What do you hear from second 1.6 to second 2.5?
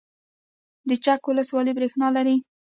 بریښنا لري